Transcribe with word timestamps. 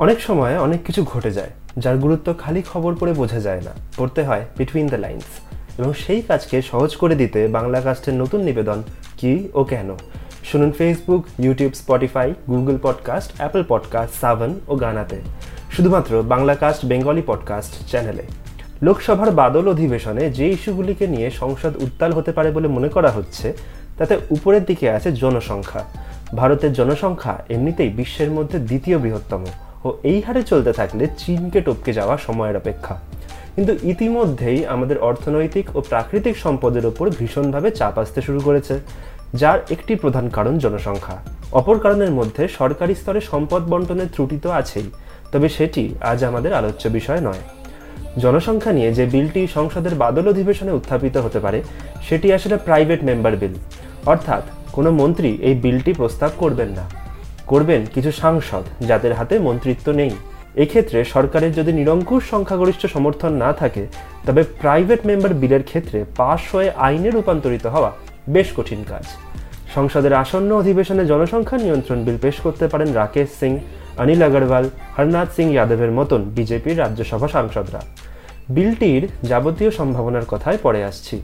অনেক 0.00 0.18
সময় 0.20 0.54
অনেক 0.58 0.80
কিছু 0.84 1.04
ঘটে 1.04 1.30
যায়, 1.30 1.52
যার 1.76 1.96
গুরুত্ব 1.98 2.34
খালি 2.38 2.62
খবর 2.72 2.92
পড়ে 3.00 3.12
বোঝা 3.12 3.40
যায় 3.40 3.60
না। 3.60 3.72
পড়তে 3.96 4.20
হয় 4.24 4.44
বিটুইন 4.56 4.86
দ্য 4.86 4.96
লাইন্স 4.96 5.26
এবং 5.78 5.90
সেই 5.92 6.20
কাজকে 6.22 6.62
সহজ 6.62 6.96
করে 6.96 7.14
দিতে 7.14 7.40
বাংলা 7.48 7.80
কাস্টের 7.80 8.14
নতুন 8.14 8.40
নিবেদন 8.40 8.82
কি 9.16 9.32
ও 9.54 9.60
কেন? 9.64 9.88
শুনুন 10.44 10.70
Facebook 10.72 11.22
YouTube 11.38 11.72
Spotify 11.72 12.28
Google 12.48 12.76
podcast 12.82 13.30
Apple 13.36 13.62
podcast 13.68 14.14
Saavn 14.20 14.50
ও 14.68 14.72
গানাতে। 14.76 15.18
শুধুমাত্র 15.70 16.12
বাংলা 16.22 16.54
কাস্ট 16.54 16.80
বেঙ্গলি 16.86 17.22
পডকাস্ট 17.26 17.72
চ্যানেলে 17.90 18.24
লোকসভার 18.82 19.30
বাদল 19.30 19.64
অধিবেশনে 19.68 20.24
যে 20.30 20.46
ইস্যুগুলিকে 20.48 21.06
নিয়ে 21.06 21.28
সংসদ 21.30 21.72
উত্তাল 21.82 22.12
হতে 22.12 22.32
পারে 22.32 22.50
বলে 22.50 22.68
মনে 22.68 22.88
করা 22.88 23.10
হচ্ছে, 23.10 23.46
তাতে 23.98 24.14
উপরের 24.30 24.64
দিকে 24.64 24.86
আছে 24.90 25.12
জনসংখ্যা। 25.12 25.82
ভারতের 26.36 26.72
জনসংখ্যা 26.72 27.34
এমনিতেই 27.48 27.88
বিশ্বের 27.88 28.30
মধ্যে 28.30 28.58
দ্বিতীয় 28.58 28.98
বৃহত্তম। 28.98 29.44
ও 29.86 29.88
এই 30.10 30.18
হারে 30.26 30.42
চলতে 30.50 30.72
থাকলে 30.78 31.04
চীনকে 31.20 31.58
টপকে 31.66 31.92
যাওয়া 31.98 32.14
সময়ের 32.26 32.60
অপেক্ষা। 32.62 32.94
কিন্তু 33.54 33.72
ইতিমধ্যেই 33.92 34.60
আমাদের 34.74 34.98
অর্থনৈতিক 35.08 35.66
ও 35.76 35.78
প্রাকৃতিক 35.90 36.34
সম্পদের 36.44 36.84
ওপর 36.90 37.06
ভীষণভাবে 37.18 37.68
চাপ 37.78 37.94
আসতে 38.02 38.20
শুরু 38.26 38.40
করেছে, 38.46 38.74
যার 39.40 39.58
একটি 39.74 39.92
প্রধান 40.02 40.26
কারণ 40.36 40.54
জনসংখ্যা। 40.64 41.16
অপর 41.60 41.76
কারণের 41.84 42.12
মধ্যে 42.18 42.42
সরকারি 42.58 42.94
স্তরে 43.00 43.20
সম্পদ 43.30 43.62
বন্টনের 43.72 44.12
ত্রুটি 44.14 44.36
তো 44.44 44.48
আছেই, 44.60 44.88
তবে 45.32 45.48
সেটি 45.56 45.82
আজ 46.10 46.18
আমাদের 46.30 46.52
আলোচ্য 46.58 46.84
বিষয় 46.98 47.20
নয়। 47.28 47.42
জনসংখ্যা 48.22 48.72
নিয়ে 48.78 48.90
যে 48.98 49.04
বিলটি 49.14 49.42
সংসদের 49.56 49.94
বাদল 50.02 50.26
অধিবেশনে 50.32 50.76
উত্থাপিত 50.78 51.16
হতে 51.24 51.38
পারে, 51.44 51.58
সেটি 52.06 52.28
আসলে 52.36 52.56
প্রাইভেট 52.66 53.00
মেম্বার 53.08 53.34
বিল 53.40 53.54
অর্থাৎ 54.12 54.42
কোনো 54.76 54.90
মন্ত্রী 55.00 55.30
এই 55.48 55.54
বিলটি 55.64 55.92
প্রস্তাব 56.00 56.30
করবেন 56.42 56.70
না। 56.78 56.84
করবেন 57.52 57.80
কিছু 57.94 58.10
সাংসদ 58.22 58.64
যাদের 58.88 59.12
হাতে 59.18 59.34
মন্ত্রিত্ব 59.46 59.86
নেই। 60.00 60.12
এক্ষেত্রে 60.64 60.98
সরকারের 61.14 61.52
যদি 61.58 61.72
নিরঙ্কুশ 61.78 62.22
সংখ্যাগরিষ্ঠ 62.32 62.82
সমর্থন 62.94 63.32
না 63.44 63.50
থাকে, 63.52 63.82
তবে 64.26 64.42
প্রাইভেট 64.62 65.00
মেম্বার 65.08 65.32
বিলের 65.42 65.62
ক্ষেত্রে 65.62 65.98
পাশ 66.20 66.40
হয়ে 66.54 66.70
আইনে 66.86 67.10
রূপান্তরিত 67.10 67.64
হওয়া 67.74 67.90
বেশ 68.34 68.48
কঠিন 68.56 68.80
কাজ। 68.88 69.04
সংসদের 69.74 70.12
আসন্ন 70.22 70.50
অধিবেশনে 70.60 71.04
জনসংখ্যা 71.12 71.58
নিয়ন্ত্রণ 71.64 71.98
বিল 72.06 72.18
পেশ 72.24 72.36
করতে 72.44 72.64
পারেন 72.72 72.88
রাকেশ 73.00 73.28
সিং, 73.40 73.52
অনিল 74.02 74.22
আগরওয়াল, 74.28 74.66
হরনাথ 74.96 75.28
সিং 75.36 75.46
যাদবের 75.56 75.92
মতন 75.98 76.20
বিজেপির 76.36 76.76
রাজ্যসভা 76.78 77.28
সাংসদরা। 77.36 77.80
বিলটির 78.48 79.02
যাবতীয় 79.30 79.70
সম্ভাবনার 79.78 80.28
কথায় 80.28 80.58
পরে 80.62 80.80
আসছি। 80.84 81.16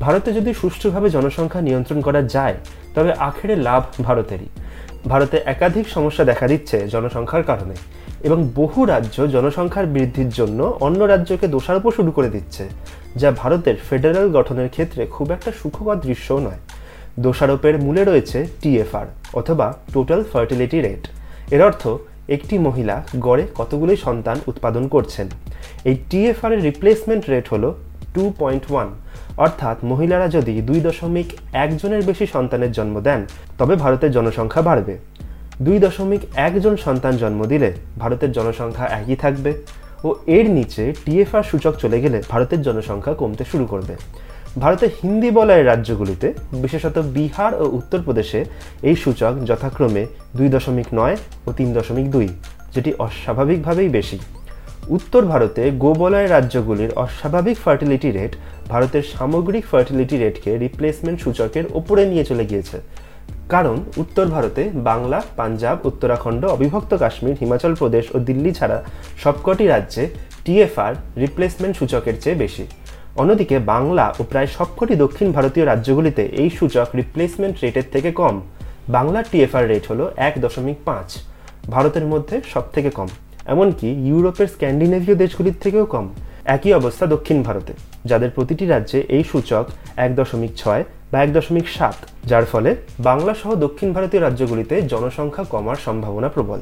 ভারতে 0.00 0.30
যদি 0.38 0.50
সুষ্ঠুভাবে 0.60 1.08
জনসংখ্যা 1.16 1.60
নিয়ন্ত্রণ 1.68 1.98
করা 2.06 2.20
যায়, 2.34 2.56
তবে 2.94 3.10
আখেরে 3.28 3.54
লাভ 3.68 3.82
ভারতেরই। 4.06 4.50
ভারতে 5.06 5.42
একাধিক 5.44 5.88
সমস্যা 5.88 6.24
দেখা 6.24 6.48
দিচ্ছে 6.48 6.88
জনসংখ্যার 6.88 7.42
কারণে 7.42 7.74
এবং 8.24 8.48
বহু 8.54 8.84
রাজ্য 8.84 9.28
জনসংখ্যার 9.28 9.86
বৃদ্ধির 9.86 10.28
জন্য 10.28 10.76
অন্য 10.80 11.04
রাজ্যকে 11.04 11.48
দোষারোপ 11.48 11.90
শুরু 11.90 12.10
করে 12.10 12.28
দিচ্ছে, 12.28 12.68
যা 13.16 13.30
ভারতের 13.30 13.76
ফেডারেল 13.88 14.28
গঠনের 14.30 14.68
ক্ষেত্রে 14.68 15.06
খুব 15.06 15.30
একটা 15.30 15.52
সুখকর 15.62 15.96
দৃশ্যও 15.96 16.40
নয়। 16.40 16.58
দোষারোপের 17.18 17.78
মূলে 17.78 18.04
রয়েছে 18.04 18.46
টিএফআর 18.62 19.06
অথবা 19.34 19.74
টোটাল 19.92 20.24
ফার্টিলিটি 20.32 20.80
রেট। 20.80 21.06
এর 21.50 21.62
অর্থ, 21.62 21.88
একটি 22.28 22.58
মহিলা 22.58 23.04
গড়ে 23.18 23.46
কতগুলি 23.54 23.96
সন্তান 23.96 24.40
উৎপাদন 24.46 24.88
করছেন? 24.88 25.28
এই 25.84 25.96
টিএফআর 26.10 26.52
এর 26.52 26.62
রিপ্লেসমেন্ট 26.62 27.30
রেট 27.30 27.48
হল 27.48 27.74
টু 28.14 28.22
পয়েন্ট 28.40 28.64
ওয়ান 28.70 28.88
অর্থাৎ 29.44 29.76
মহিলারা 29.90 30.26
যদি 30.36 30.54
দুই 30.68 30.80
দশমিক 30.86 31.28
একজনের 31.64 32.02
বেশি 32.08 32.26
সন্তানের 32.34 32.72
জন্ম 32.78 32.96
দেন, 33.06 33.20
তবে 33.58 33.74
ভারতের 33.84 34.10
জনসংখ্যা 34.16 34.62
বাড়বে। 34.68 34.94
দুই 35.66 35.76
দশমিক 35.84 36.22
একজন 36.48 36.74
সন্তান 36.86 37.14
জন্ম 37.22 37.40
দিলে 37.52 37.68
ভারতের 38.02 38.30
জনসংখ্যা 38.36 38.86
একই 39.00 39.16
থাকবে 39.24 39.50
ও 40.06 40.08
এর 40.36 40.46
নিচে 40.56 40.84
টিএফআর 41.04 41.44
সূচক 41.50 41.74
চলে 41.82 41.98
গেলে 42.04 42.18
ভারতের 42.32 42.60
জনসংখ্যা 42.66 43.14
কমতে 43.20 43.44
শুরু 43.50 43.64
করবে। 43.72 43.94
ভারতের 44.62 44.90
হিন্দি 44.98 45.30
বলয়ের 45.38 45.68
রাজ্যগুলিতে, 45.72 46.28
বিশেষত 46.64 46.96
বিহার 47.16 47.52
ও 47.62 47.64
উত্তরপ্রদেশে, 47.78 48.40
এই 48.88 48.96
সূচক 49.02 49.32
যথাক্রমে 49.48 50.02
দুই 50.38 50.48
দশমিক 50.54 50.88
নয় 50.98 51.16
ও 51.46 51.48
তিন 51.58 51.68
দশমিক 51.76 52.06
দুই, 52.14 52.28
যেটি 52.74 52.90
অস্বাভাবিকভাবেই 53.06 53.90
বেশি। 53.98 54.18
উত্তর 54.88 55.24
ভারতে 55.24 55.70
গোবলয় 55.70 56.28
রাজ্যগুলির 56.28 56.90
অস্বাভাবিক 56.96 57.58
ফার্টিলিটি 57.58 58.10
রেট 58.10 58.36
ভারতের 58.68 59.02
সামগ্রিক 59.02 59.66
ফার্টিলিটি 59.66 60.18
রেটকে 60.18 60.58
রিপ্লেসমেন্ট 60.58 61.20
সূচকের 61.20 61.64
ওপরে 61.74 62.06
নিয়ে 62.06 62.24
চলে 62.24 62.44
গিয়েছে। 62.46 62.80
কারণ 63.48 63.84
উত্তর 63.96 64.26
ভারতে 64.26 64.70
বাংলা, 64.74 65.22
পাঞ্জাব, 65.36 65.86
উত্তরাখণ্ড, 65.86 66.44
অবিভক্ত 66.44 66.94
কাশ্মীর, 66.94 67.36
হিমাচল 67.40 67.74
প্রদেশ 67.74 68.14
ও 68.14 68.18
দিল্লি 68.18 68.52
ছাড়া 68.52 68.84
সবকটি 69.22 69.66
রাজ্যে 69.66 70.08
টিএফআর 70.44 70.94
রিপ্লেসমেন্ট 71.16 71.76
সূচকের 71.76 72.20
চেয়ে 72.20 72.36
বেশি। 72.36 72.66
অন্যদিকে 73.16 73.58
বাংলা 73.58 74.14
ও 74.20 74.22
প্রায় 74.22 74.46
সবকটি 74.46 74.94
দক্ষিণ 74.94 75.32
ভারতীয় 75.32 75.66
রাজ্যগুলিতে 75.66 76.22
এই 76.22 76.50
সূচক 76.50 76.86
রিপ্লেসমেন্ট 76.96 77.56
রেটের 77.62 77.84
থেকে 77.92 78.12
কম। 78.12 78.40
বাংলার 78.88 79.24
টিএফআর 79.30 79.68
রেট 79.68 79.86
হলো 79.90 80.10
এক 80.16 80.34
দশমিক 80.40 80.76
পাঁচ। 80.84 81.18
ভারতের 81.70 82.06
মধ্যে 82.06 82.40
সব 82.52 82.62
থেকে 82.72 82.90
কম। 82.90 83.08
এমনকি 83.46 83.88
ইউরোপের 84.08 84.48
স্ক্যান্ডিনেভীয় 84.54 85.16
দেশগুলির 85.16 85.60
থেকেও 85.60 85.86
কম। 85.86 86.06
একই 86.44 86.72
অবস্থা 86.74 87.06
দক্ষিণ 87.06 87.42
ভারতে, 87.42 87.72
যাদের 88.04 88.30
প্রতিটি 88.30 88.66
রাজ্যে 88.66 88.98
এই 89.16 89.24
সূচক 89.24 89.64
এক 89.96 90.10
দশমিক 90.16 90.52
ছয় 90.56 90.84
বা 91.12 91.22
এক 91.22 91.32
দশমিক 91.32 91.66
সাত, 91.68 91.96
যার 92.26 92.44
ফলে 92.44 92.76
বাংলা 92.98 93.34
সহ 93.34 93.50
দক্ষিণ 93.54 93.92
ভারতীয় 93.92 94.22
রাজ্যগুলিতে 94.22 94.82
জনসংখ্যা 94.82 95.44
কমার 95.44 95.76
সম্ভাবনা 95.76 96.28
প্রবল। 96.28 96.60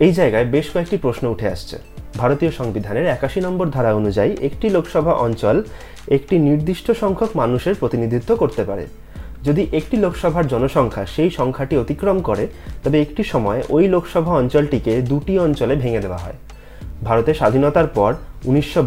এই 0.00 0.12
জায়গায় 0.12 0.44
বেশ 0.44 0.66
কয়েকটি 0.72 0.96
প্রশ্ন 0.96 1.24
উঠে 1.28 1.48
আসছে। 1.48 1.76
ভারতীয় 2.18 2.50
সংবিধানের 2.50 3.06
একাশি 3.06 3.40
নম্বর 3.40 3.66
ধারা 3.70 3.94
অনুযায়ী 3.94 4.32
একটি 4.48 4.70
লোকসভা 4.70 5.12
অঞ্চল 5.12 5.62
একটি 6.08 6.38
নির্দিষ্ট 6.38 6.90
সংখ্যক 6.90 7.30
মানুষের 7.36 7.74
প্রতিনিধিত্ব 7.74 8.36
করতে 8.36 8.64
পারে। 8.64 8.86
যদি 9.46 9.62
একটি 9.72 9.96
লোকসভার 9.96 10.48
জনসংখ্যা 10.48 11.04
সেই 11.06 11.30
সংখ্যাটি 11.30 11.74
অতিক্রম 11.78 12.18
করে, 12.20 12.44
তবে 12.84 12.96
একটি 13.02 13.22
সময় 13.24 13.60
ওই 13.68 13.84
লোকসভা 13.88 14.32
অঞ্চলটিকে 14.32 14.92
দুটি 15.02 15.34
অঞ্চলে 15.38 15.74
ভেঙে 15.74 16.00
দেওয়া 16.00 16.18
হয়। 16.18 16.38
ভারতের 17.04 17.34
স্বাধীনতার 17.34 17.86
পর 17.86 18.10
উনিশশো 18.44 18.80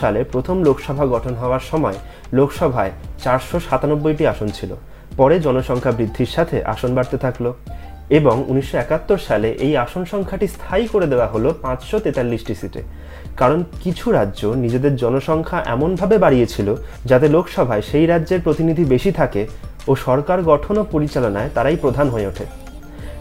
সালে 0.00 0.20
প্রথম 0.24 0.56
লোকসভা 0.62 1.04
গঠন 1.06 1.34
হওয়ার 1.34 1.64
সময় 1.70 1.96
লোকসভায় 2.32 2.92
চারশো 3.24 3.56
সাতানব্বইটি 3.60 4.24
আসন 4.26 4.48
ছিল। 4.48 4.70
পরে 5.16 5.34
জনসংখ্যা 5.40 5.92
বৃদ্ধির 5.92 6.30
সাথে 6.36 6.56
আসন 6.64 6.90
বাড়তে 6.94 7.16
থাকল 7.18 7.46
এবং 8.18 8.44
উনিশশো 8.48 8.76
একাত্তর 8.78 9.18
সালে 9.28 9.48
এই 9.66 9.72
আসন 9.76 10.02
সংখ্যাটি 10.04 10.46
স্থায়ী 10.46 10.84
করে 10.86 11.06
দেওয়া 11.06 11.26
হলো 11.26 11.48
পাঁচশো 11.62 11.96
তেতাল্লিশটি 11.98 12.54
সিটে। 12.54 12.82
কারণ 13.36 13.58
কিছু 13.82 14.06
রাজ্য 14.10 14.40
নিজেদের 14.64 14.94
জনসংখ্যা 14.96 15.58
এমনভাবে 15.66 16.16
বাড়িয়েছিল 16.18 16.68
যাতে 17.04 17.26
লোকসভায় 17.28 17.82
সেই 17.90 18.06
রাজ্যের 18.06 18.40
প্রতিনিধি 18.40 18.84
বেশি 18.84 19.10
থাকে 19.12 19.42
ও 19.88 19.96
সরকার 19.96 20.42
গঠন 20.42 20.78
ও 20.78 20.84
পরিচালনায় 20.84 21.50
তারাই 21.54 21.76
প্রধান 21.76 22.08
হয়ে 22.08 22.26
ওঠে। 22.26 22.44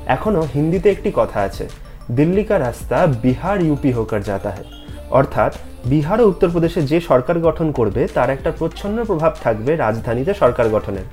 এখনও 0.06 0.48
হিন্দিতে 0.54 0.90
একটি 0.90 1.12
কথা 1.16 1.40
আছে 1.42 1.68
দিল্লি 2.12 2.44
কা 2.44 2.60
রাস্তা 2.60 3.08
বিহার 3.08 3.62
ইউপি 3.62 3.92
হোকার 3.92 4.24
যাতা 4.24 4.50
হয়। 4.50 4.64
অর্থাৎ 5.10 5.56
বিহার 5.86 6.22
ও 6.22 6.28
উত্তরপ্রদেশে 6.28 6.82
যে 6.82 7.00
সরকার 7.00 7.40
গঠন 7.40 7.72
করবে, 7.72 8.08
তার 8.14 8.30
একটা 8.30 8.52
প্রচ্ছন্ন 8.52 9.04
প্রভাব 9.04 9.34
থাকবে 9.44 9.76
রাজধানীতে 9.76 10.34
সরকার 10.34 10.70
গঠনের। 10.70 11.04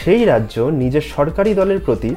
সেই 0.00 0.24
রাজ্য 0.24 0.60
নিজের 0.60 1.02
সরকারি 1.16 1.54
দলের 1.54 1.78
প্রতি 1.78 2.14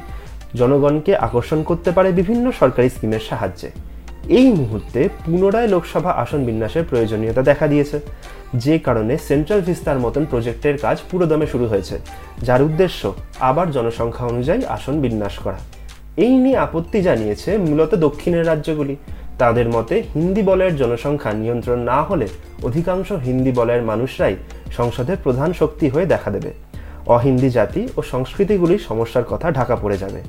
জনগণকে 0.54 1.16
আকর্ষণ 1.16 1.62
করতে 1.62 1.90
পারে 1.90 2.12
বিভিন্ন 2.12 2.50
সরকারি 2.50 2.88
স্কিমের 2.88 3.20
সাহায্যে। 3.30 3.89
এই 4.38 4.48
মুহূর্তে 4.60 5.00
পুনরায় 5.24 5.68
লোকসভা 5.74 6.12
আসন 6.22 6.40
বিন্যাসের 6.48 6.84
প্রয়োজনীয়তা 6.90 7.42
দেখা 7.50 7.66
দিয়েছে। 7.72 7.96
যে 8.64 8.74
কারণে 8.86 9.14
সেন্ট্রাল 9.28 9.60
ভিস্তার 9.68 10.02
মতন 10.04 10.24
প্রজেক্টের 10.30 10.76
কাজ 10.84 10.96
পুরোদমে 11.10 11.46
শুরু 11.52 11.66
হয়েছে, 11.66 11.96
যার 12.46 12.60
উদ্দেশ্য 12.68 13.00
আবার 13.50 13.66
জনসংখ্যা 13.76 14.24
অনুযায়ী 14.32 14.62
আসন 14.76 14.94
বিন্যাস 15.04 15.34
করা। 15.44 15.60
এই 16.24 16.32
নিয়ে 16.42 16.58
আপত্তি 16.66 16.98
জানিয়েছে 17.08 17.50
মূলত 17.68 17.92
দক্ষিণের 18.06 18.48
রাজ্যগুলি। 18.50 18.94
তাদের 19.40 19.68
মতে 19.68 19.94
হিন্দি 20.14 20.42
বলয়ের 20.50 20.74
জনসংখ্যা 20.76 21.32
নিয়ন্ত্রণ 21.42 21.78
না 21.90 21.98
হলে 22.02 22.26
অধিকাংশ 22.68 23.08
হিন্দি 23.26 23.52
বলয়ের 23.58 23.84
মানুষরাই 23.90 24.34
সংসদের 24.78 25.16
প্রধান 25.24 25.50
শক্তি 25.60 25.86
হয়ে 25.88 26.06
দেখা 26.06 26.30
দেবে। 26.36 26.50
অহিন্দি 27.16 27.48
জাতি 27.50 27.82
ও 27.98 28.00
সংস্কৃতিগুলির 28.12 28.82
সমস্যার 28.88 29.28
কথা 29.32 29.46
ঢাকা 29.58 29.74
পড়ে 29.82 29.96
যাবে। 29.96 30.20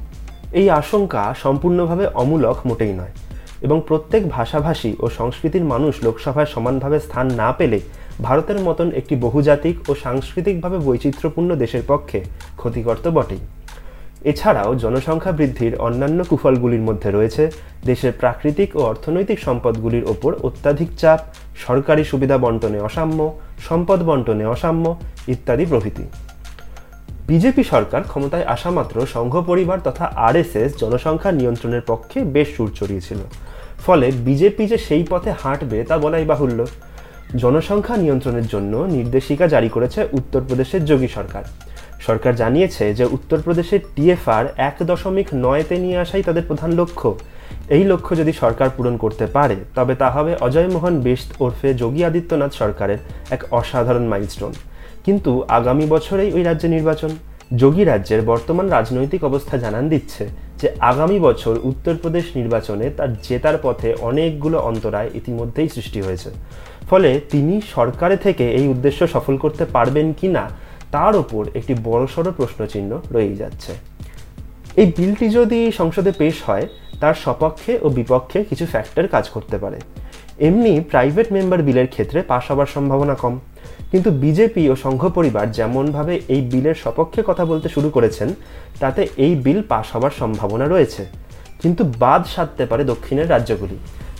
এই 0.59 0.68
আশঙ্কা 0.81 1.24
সম্পূর্ণভাবে 1.44 2.06
অমূলক 2.21 2.57
মোটেই 2.69 2.94
নয়। 3.01 3.15
এবং 3.62 3.78
প্রত্যেক 3.88 4.22
ভাষাভাষী 4.28 4.92
ও 5.00 5.06
সংস্কৃতির 5.19 5.66
মানুষ 5.74 5.94
লোকসভায় 6.06 6.50
সমানভাবে 6.54 6.98
স্থান 7.00 7.25
না 7.42 7.50
পেলে 7.52 7.80
ভারতের 8.28 8.60
মতন 8.68 8.88
একটি 9.00 9.16
বহুজাতিক 9.25 9.75
ও 9.90 9.92
সাংস্কৃতিকভাবে 9.96 10.78
বৈচিত্র্যপূর্ণ 10.88 11.50
দেশের 11.63 11.84
পক্ষে 11.88 12.19
ক্ষতিকর 12.60 12.98
তো 13.04 13.10
বটেই। 13.12 13.42
এছাড়াও 14.31 14.72
জনসংখ্যা 14.84 15.34
বৃদ্ধির 15.38 15.74
অন্যান্য 15.88 16.19
কুফলগুলির 16.30 16.88
মধ্যে 16.90 17.10
রয়েছে 17.12 17.44
দেশের 17.86 18.13
প্রাকৃতিক 18.22 18.69
ও 18.75 18.81
অর্থনৈতিক 18.92 19.40
সম্পদগুলির 19.40 20.06
ওপর 20.14 20.31
অত্যাধিক 20.48 20.90
চাপ, 21.02 21.19
সরকারি 21.66 22.04
সুবিধা 22.12 22.38
বন্টনে 22.38 22.80
অসাম্য, 22.88 23.19
সম্পদ 23.68 24.00
বন্টনে 24.10 24.46
অসাম্য 24.46 24.86
ইত্যাদি 25.28 25.66
প্রভৃতি। 25.66 26.06
বিজেপি 27.28 27.64
সরকার 27.64 28.02
ক্ষমতায় 28.04 28.46
আসা 28.56 28.69
মাত্র 28.72 28.96
সংঘ 29.16 29.34
পরিবার 29.50 29.80
তথা 29.88 30.06
আরএসএস 30.28 30.72
জনসংখ্যা 30.81 31.31
নিয়ন্ত্রণের 31.31 31.84
পক্ষে 31.88 32.19
বেশ 32.36 32.48
সুর 32.56 32.69
চড়িয়েছিল। 32.80 33.19
ফলে 33.86 34.12
বিজেপি 34.12 34.63
যে 34.68 34.78
সেই 34.78 35.04
পথে 35.10 35.31
হাঁটবে 35.42 35.83
তা 35.83 35.98
বলাই 35.98 36.25
বাহুল্য। 36.25 36.66
জনসংখ্যা 37.38 37.98
নিয়ন্ত্রণের 37.98 38.48
জন্য 38.48 38.78
নির্দেশিকা 38.78 39.48
জারি 39.48 39.69
করেছে 39.69 40.00
উত্তরপ্রদেশের 40.13 40.86
যোগী 40.86 41.07
সরকার। 41.07 41.44
সরকার 42.07 42.36
জানিয়েছে 42.36 42.94
যে 42.94 43.06
উত্তরপ্রদেশের 43.06 43.80
টিএফআর 43.95 44.45
এক 44.57 44.75
দশমিক 44.81 45.28
নয়তে 45.33 45.75
নিয়ে 45.78 45.98
আসাই 45.98 46.24
তাদের 46.24 46.44
প্রধান 46.48 46.72
লক্ষ্য। 46.72 47.18
এই 47.69 47.83
লক্ষ্য 47.83 48.18
যদি 48.18 48.33
সরকার 48.33 48.69
পূরণ 48.78 48.98
করতে 48.98 49.25
পারে, 49.25 49.56
তবে 49.75 49.95
তা 49.95 50.10
হবে 50.10 50.36
অজয় 50.42 50.68
মোহন 50.68 51.01
বেস্ট 51.01 51.30
ওরফে 51.42 51.74
যোগী 51.74 52.04
আদিত্যনাথ 52.04 52.51
সরকারের 52.54 52.98
এক 53.30 53.42
অসাধারণ 53.51 54.06
মাইলস্টোন। 54.06 54.54
কিন্তু 55.06 55.31
আগামী 55.48 55.86
বছরেই 55.86 56.33
ওই 56.33 56.44
রাজ্যে 56.44 56.68
নির্বাচন। 56.68 57.10
যোগী 57.56 57.83
রাজ্যের 57.83 58.22
বর্তমান 58.22 58.69
রাজনৈতিক 58.69 59.24
অবস্থা 59.24 59.57
জানান 59.57 59.89
দিচ্ছে 59.89 60.24
যে 60.62 60.68
আগামী 60.80 61.19
বছর 61.19 61.54
উত্তরপ্রদেশ 61.63 62.25
নির্বাচনে 62.36 62.90
তার 62.98 63.12
জেতার 63.22 63.58
পথে 63.63 63.90
অনেকগুলো 64.02 64.58
অন্তরায় 64.60 65.10
ইতিমধ্যেই 65.13 65.69
সৃষ্টি 65.69 66.02
হয়েছে। 66.02 66.30
ফলে 66.90 67.10
তিনি 67.30 67.62
সরকারে 67.75 68.18
থেকে 68.18 68.46
এই 68.52 68.68
উদ্দেশ্য 68.68 69.08
সফল 69.08 69.38
করতে 69.38 69.66
পারবেন 69.66 70.13
কি 70.13 70.28
না 70.28 70.50
তার 70.92 71.16
ওপর 71.16 71.44
একটি 71.56 71.74
বড়সড় 71.84 72.31
প্রশ্নচিহ্ন 72.31 73.02
রয়েই 73.12 73.36
যাচ্ছে। 73.36 73.72
এই 74.81 74.92
বিলটি 74.98 75.30
যদি 75.30 75.72
সংসদে 75.72 76.12
পেশ 76.12 76.36
হয়, 76.46 76.68
তার 77.02 77.14
সপক্ষে 77.14 77.80
ও 77.81 77.90
বিপক্ষে 77.90 78.44
কিছু 78.44 78.66
ফ্যাক্টর 78.66 79.07
কাজ 79.07 79.30
করতে 79.30 79.57
পারে। 79.57 79.80
এমনি 80.40 80.80
প্রাইভেট 80.80 81.28
মেম্বার 81.31 81.62
বিলের 81.64 81.88
ক্ষেত্রে 81.88 82.22
পাশ 82.22 82.52
হবার 82.52 82.66
সম্ভাবনা 82.66 83.16
কম। 83.16 83.34
কিন্তু 83.92 84.12
বিজেপি 84.12 84.70
ও 84.70 84.76
সংঘ 84.76 85.08
পরিবার 85.08 85.52
যেমনভাবে 85.52 86.22
এই 86.28 86.42
বিলের 86.42 86.76
সপক্ষে 86.76 87.24
কথা 87.28 87.46
বলতে 87.46 87.70
শুরু 87.70 87.90
করেছেন, 87.90 88.34
তাতে 88.80 89.08
এই 89.18 89.36
বিল 89.36 89.62
পাশ 89.62 89.96
হবার 89.96 90.12
সম্ভাবনা 90.20 90.66
রয়েছে। 90.68 91.06
কিন্তু 91.62 91.84
বাদ 92.00 92.26
সাধতে 92.26 92.66
পারে 92.66 92.84
দক্ষিণের 92.84 93.30
রাজ্যগুলি, 93.30 93.78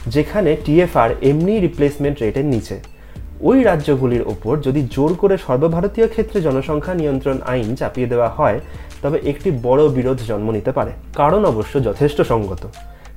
যেখানে 0.08 0.58
টিএফআর 0.66 1.10
এমনি 1.22 1.60
রিপ্লেসমেন্ট 1.60 2.22
রেটের 2.22 2.46
নিচে। 2.46 2.80
ওই 3.42 3.64
রাজ্যগুলির 3.64 4.22
ওপর 4.22 4.60
যদি 4.62 4.88
জোর 4.92 5.14
করে 5.14 5.38
সর্বভারতীয় 5.38 6.08
ক্ষেত্রে 6.08 6.42
জনসংখ্যা 6.42 6.94
নিয়ন্ত্রণ 6.94 7.38
আইন 7.46 7.76
চাপিয়ে 7.76 8.08
দেওয়া 8.08 8.30
হয়, 8.30 8.60
তবে 9.02 9.20
একটি 9.24 9.52
বড় 9.64 9.90
বিরোধ 9.90 10.20
জন্ম 10.28 10.52
নিতে 10.52 10.72
পারে। 10.72 10.92
কারণ 11.16 11.46
অবশ্য 11.46 11.84
যথেষ্ট 11.84 12.22
সঙ্গত। 12.22 12.68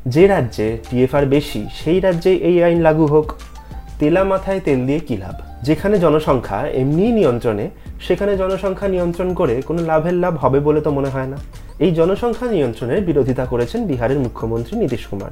যে 0.07 0.27
রাজ্যে 0.27 0.79
টিএফআর 0.91 1.27
বেশি, 1.27 1.67
সেই 1.85 2.01
রাজ্যে 2.01 2.33
এই 2.35 2.63
আইন 2.63 2.81
লাগু 2.81 3.07
হোক। 3.07 3.33
তেলা 3.99 4.25
মাথায় 4.25 4.61
তেল 4.61 4.87
দিয়ে 4.87 5.01
কী 5.01 5.17
লাভ? 5.17 5.54
যেখানে 5.65 5.99
জনসংখ্যা 5.99 6.69
এমনিই 6.69 7.13
নিয়ন্ত্রণে, 7.13 7.71
সেখানে 8.01 8.37
জনসংখ্যা 8.37 8.89
নিয়ন্ত্রণ 8.89 9.35
করে 9.35 9.63
কোনো 9.63 9.83
লাভের 9.83 10.15
লাভ 10.15 10.37
হবে 10.37 10.61
বলে 10.61 10.81
তো 10.81 10.91
মনে 10.91 11.09
হয় 11.09 11.27
না। 11.27 11.37
এই 11.79 11.91
জনসংখ্যা 11.91 12.49
নিয়ন্ত্রণের 12.51 13.03
বিরোধিতা 13.03 13.45
করেছেন 13.45 13.87
বিহারের 13.87 14.19
মুখ্যমন্ত্রী 14.19 14.79
নীতিশ 14.79 15.07
কুমার। 15.07 15.31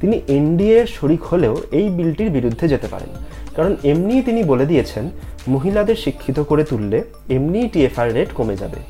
তিনি 0.00 0.20
এনডিএ 0.28 0.86
শরিক 0.86 1.24
হলেও 1.24 1.56
এই 1.72 1.88
বিলটির 1.88 2.30
বিরুদ্ধে 2.30 2.68
যেতে 2.68 2.86
পারেন। 2.86 3.08
কারণ 3.56 3.76
এমনিই 3.84 4.22
তিনি 4.22 4.44
বলে 4.44 4.66
দিয়েছেন, 4.66 5.10
মহিলাদের 5.48 5.96
শিক্ষিত 5.96 6.40
করে 6.40 6.64
তুললে 6.64 7.02
এমনিই 7.30 7.68
টিএফআর 7.68 8.12
রেট 8.12 8.28
কমে 8.34 8.56
যাবে। 8.56 8.80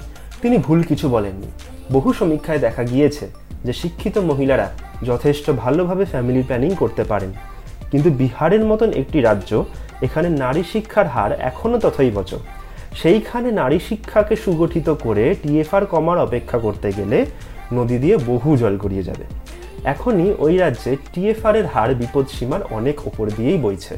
তিনি 0.43 0.59
ভুল 0.59 0.83
কিছু 0.83 1.09
বলেননি। 1.09 1.47
বহু 1.93 2.13
সমীক্ষায় 2.13 2.59
দেখা 2.59 2.83
গিয়েছে 2.83 3.29
যে 3.65 3.73
শিক্ষিত 3.73 4.19
মহিলারা 4.19 4.73
যথেষ্ট 5.03 5.51
ভালোভাবে 5.51 6.05
ফ্যামিলি 6.05 6.43
প্ল্যানিং 6.43 6.71
করতে 6.71 7.05
পারেন। 7.05 7.33
কিন্তু 7.91 8.11
বিহারের 8.11 8.65
মতন 8.65 8.91
একটি 8.93 9.21
রাজ্য 9.21 9.65
এখানে 10.03 10.29
নারী 10.29 10.63
শিক্ষার 10.73 11.07
হার 11.07 11.33
এখনও 11.41 11.79
তথৈবচ 11.79 12.35
সেইখানে 12.95 13.51
নারী 13.51 13.79
শিক্ষাকে 13.79 14.37
সুগঠিত 14.37 14.91
করে 14.91 15.35
টিএফআর 15.43 15.87
কমার 15.87 16.19
অপেক্ষা 16.19 16.59
করতে 16.59 16.93
গেলে 16.93 17.27
নদী 17.73 17.99
দিয়ে 17.99 18.17
বহু 18.17 18.57
জল 18.57 18.77
গড়িয়ে 18.77 19.03
যাবে। 19.03 19.25
এখনই 19.85 20.35
ওই 20.39 20.57
রাজ্যে 20.57 20.97
টিএফআর 21.13 21.57
এর 21.57 21.67
হার 21.67 21.95
বিপদসীমার 21.95 22.61
অনেক 22.71 23.07
ওপর 23.07 23.27
দিয়েই 23.31 23.59
বইছে। 23.59 23.95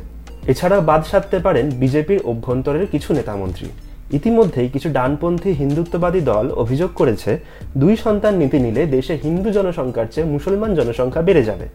এছাড়া 0.46 0.80
বাদ 0.80 1.02
সাধতে 1.04 1.38
পারেন 1.38 1.70
বিজেপির 1.70 2.20
অভ্যন্তরের 2.24 2.86
কিছু 2.86 3.14
নেতামন্ত্রী। 3.14 3.68
ইতিমধ্যেই 4.12 4.68
কিছু 4.68 4.88
ডানপন্থী 4.88 5.52
হিন্দুত্ববাদী 5.52 6.20
দল 6.20 6.50
অভিযোগ 6.50 6.90
করেছে, 6.94 7.38
দুই 7.76 7.96
সন্তান 7.96 8.34
নীতি 8.34 8.58
নিলে 8.58 8.86
দেশে 8.86 9.18
হিন্দু 9.24 9.50
জনসংখ্যার 9.50 10.06
চেয়ে 10.06 10.26
মুসলমান 10.26 10.74
জনসংখ্যা 10.74 11.22
বেড়ে 11.22 11.42
যাবে। 11.44 11.68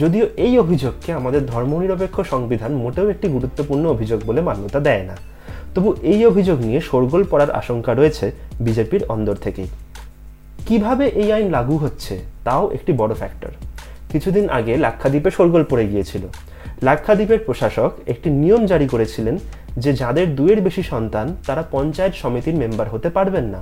যদিও 0.00 0.26
এই 0.44 0.54
অভিযোগকে 0.58 1.10
আমাদের 1.12 1.42
ধর্মনিরপেক্ষ 1.52 2.16
সংবিধান 2.32 2.72
মোটেও 2.82 3.06
একটি 3.10 3.26
গুরুত্বপূর্ণ 3.28 3.84
অভিযোগ 3.94 4.18
বলে 4.28 4.40
মান্যতা 4.48 4.80
দেয় 4.80 5.04
না। 5.10 5.16
তবু 5.74 5.88
এই 6.12 6.20
অভিযোগ 6.30 6.58
নিয়ে 6.66 6.80
শোরগোল 6.80 7.22
পড়ার 7.30 7.50
আশঙ্কা 7.60 7.92
রয়েছে 7.94 8.26
বিজেপির 8.60 9.02
অন্দর 9.14 9.36
থেকেই। 9.36 9.68
কীভাবে 10.66 11.04
এই 11.20 11.28
আইন 11.32 11.48
লাগু 11.56 11.76
হচ্ছে 11.78 12.14
তাও 12.46 12.64
একটি 12.76 12.92
বড় 13.00 13.12
ফ্যাক্টর 13.20 13.52
কিছুদিন 14.12 14.44
আগে 14.58 14.72
লাক্ষাদ্বীপে 14.84 15.30
শোরগোল 15.30 15.64
পড়ে 15.70 15.84
গিয়েছিল। 15.88 16.24
লাক্ষাদ্বীপের 16.86 17.40
প্রশাসক 17.46 17.92
একটি 18.12 18.28
নিয়ম 18.42 18.62
জারি 18.66 18.86
করেছিলেন 18.86 19.36
যে 19.82 19.90
যাদের 19.92 20.26
দুয়ের 20.36 20.60
বেশি 20.60 20.82
সন্তান, 20.92 21.26
তারা 21.46 21.62
পঞ্চায়েত 21.74 22.14
সমিতির 22.22 22.60
মেম্বার 22.62 22.86
হতে 22.88 23.08
পারবেন 23.10 23.46
না। 23.54 23.60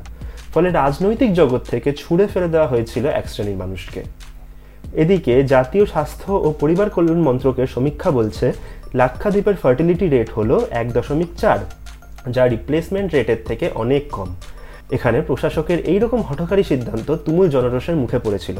ফলে 0.52 0.68
রাজনৈতিক 0.70 1.30
জগৎ 1.40 1.62
থেকে 1.72 1.88
ছুঁড়ে 2.00 2.26
ফেলে 2.32 2.48
দেওয়া 2.48 2.66
হয়েছিল 2.66 3.04
এক 3.06 3.26
শ্রেণির 3.28 3.60
মানুষকে। 3.62 4.00
এদিকে 4.96 5.44
জাতীয় 5.44 5.86
স্বাস্থ্য 5.86 6.32
ও 6.32 6.54
পরিবার 6.60 6.90
কল্যাণ 6.90 7.20
মন্ত্রকের 7.20 7.66
সমীক্ষা 7.66 8.10
বলছে, 8.10 8.52
লাক্ষাদ্বীপের 8.94 9.56
ফার্টিলিটি 9.56 10.08
রেট 10.08 10.30
হলো 10.30 10.66
এক 10.70 10.92
দশমিক 10.92 11.28
চার 11.36 11.58
যা 12.30 12.46
রিপ্লেসমেন্ট 12.46 13.14
রেটের 13.14 13.40
থেকে 13.46 13.70
অনেক 13.74 14.02
কম। 14.10 14.28
এখানে 14.90 15.20
প্রশাসকের 15.20 15.78
এইরকম 15.86 16.22
হঠকারী 16.22 16.62
সিদ্ধান্ত 16.62 17.10
তুমুল 17.24 17.48
জনরোষের 17.48 17.96
মুখে 17.96 18.18
পড়েছিল। 18.18 18.58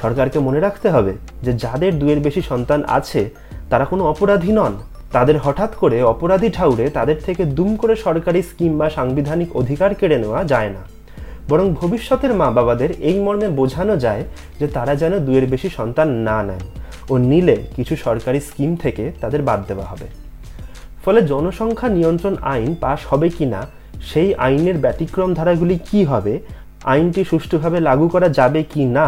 সরকারকে 0.00 0.38
মনে 0.38 0.60
রাখতে 0.60 0.88
হবে 0.90 1.12
যে 1.42 1.52
যাদের 1.52 1.98
দুয়ের 1.98 2.20
বেশি 2.20 2.42
সন্তান 2.42 2.84
আছে, 2.88 3.30
তারা 3.70 3.84
কোনো 3.84 4.06
অপরাধী 4.06 4.52
নন। 4.52 4.74
তাদের 5.12 5.38
হঠাৎ 5.38 5.74
করে 5.74 6.02
অপরাধী 6.02 6.48
ঠাউরে 6.50 6.90
তাদের 6.90 7.18
থেকে 7.26 7.44
দুম 7.44 7.76
করে 7.76 7.96
সরকারি 7.96 8.42
স্কিম 8.42 8.78
বা 8.78 8.90
সাংবিধানিক 8.90 9.56
অধিকার 9.56 9.94
কেড়ে 9.94 10.18
নেওয়া 10.18 10.44
যায় 10.44 10.70
না। 10.70 10.82
বরং 11.50 11.66
ভবিষ্যতের 11.80 12.32
মা 12.40 12.48
বাবাদের 12.50 12.90
এই 13.08 13.16
মর্মে 13.24 13.48
বোঝানো 13.58 13.94
যায় 14.04 14.22
যে 14.60 14.66
তারা 14.76 14.92
যেন 15.02 15.12
দুয়ের 15.26 15.46
বেশি 15.52 15.68
সন্তান 15.78 16.08
না 16.28 16.38
নেন 16.48 16.62
ও 17.12 17.14
নিলে 17.30 17.56
কিছু 17.76 17.94
সরকারি 17.96 18.40
স্কিম 18.48 18.70
থেকে 18.76 19.04
তাদের 19.20 19.42
বাদ 19.48 19.60
দেওয়া 19.68 19.86
হবে। 19.90 20.06
ফলে 21.04 21.20
জনসংখ্যা 21.32 21.88
নিয়ন্ত্রণ 21.88 22.34
আইন 22.54 22.74
পাশ 22.74 23.00
হবে 23.10 23.28
কি 23.36 23.46
না, 23.46 23.60
সেই 24.10 24.30
আইনের 24.46 24.78
ব্যতিক্রম 24.84 25.30
ধারাগুলি 25.38 25.76
কি 25.88 26.00
হবে, 26.04 26.34
আইনটি 26.92 27.22
সুষ্ঠুভাবে 27.30 27.78
লাগু 27.88 28.06
করা 28.08 28.28
যাবে 28.28 28.60
কি 28.72 28.84
না, 28.84 29.06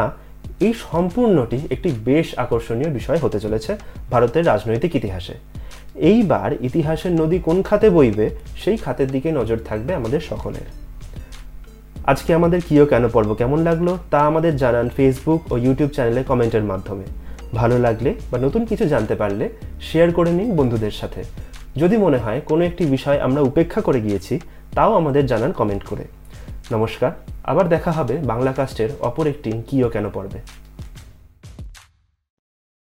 এই 0.66 0.74
সম্পূর্ণটি 0.90 1.58
একটি 1.74 1.88
বেশ 2.08 2.26
আকর্ষণীয় 2.44 2.90
বিষয় 2.98 3.18
হতে 3.18 3.38
চলেছে 3.40 3.72
ভারতের 4.12 4.44
রাজনৈতিক 4.46 4.92
ইতিহাসে। 5.00 5.34
এইবার 6.10 6.50
ইতিহাসের 6.68 7.12
নদী 7.20 7.38
কোন 7.46 7.56
খাতে 7.62 7.88
বইবে, 7.90 8.26
সেই 8.62 8.76
খাতের 8.76 9.08
দিকে 9.14 9.28
নজর 9.32 9.58
থাকবে 9.68 9.92
আমাদের 9.94 10.20
সকলের। 10.30 10.68
আজকে 12.06 12.34
আমাদের 12.34 12.60
কিও 12.68 12.86
কেন 12.86 13.08
পর্ব 13.08 13.34
কেমন 13.34 13.58
লাগল 13.58 13.96
তা 14.10 14.18
আমাদের 14.20 14.56
জানান 14.56 14.88
ফেসবুক 14.88 15.52
ও 15.52 15.56
ইউটিউব 15.56 15.90
চ্যানেলে 15.90 16.22
কমেন্টের 16.22 16.62
মাধ্যমে। 16.62 17.04
ভালো 17.54 17.78
লাগলে 17.78 18.14
বা 18.30 18.38
নতুন 18.38 18.64
কিছু 18.64 18.84
জানতে 18.88 19.14
পারলে 19.14 19.48
শেয়ার 19.80 20.12
করে 20.12 20.30
নিন 20.30 20.56
বন্ধুদের 20.56 20.90
সাথে। 20.90 21.24
যদি 21.76 21.96
মনে 21.96 22.18
হয় 22.18 22.40
কোনো 22.40 22.64
একটি 22.64 22.84
বিষয় 22.86 23.18
আমরা 23.18 23.40
উপেক্ষা 23.40 23.80
করে 23.80 24.00
গিয়েছি, 24.00 24.40
তাও 24.74 24.94
আমাদের 24.94 25.26
জানান 25.26 25.52
কমেন্ট 25.52 25.84
করে। 25.84 26.04
নমস্কার, 26.72 27.10
আবার 27.44 27.68
দেখা 27.68 27.92
হবে 27.92 28.14
বাংলা 28.16 28.52
কাস্টের 28.52 28.88
অপর 29.00 29.26
একটি 29.26 29.50
কিও 29.68 29.88
কেন 29.88 30.10
পর্বে। 30.10 30.38